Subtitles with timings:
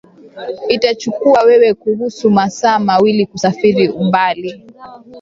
[0.69, 4.65] itachukua wewe kuhusu masaa mawili kusafiri umbali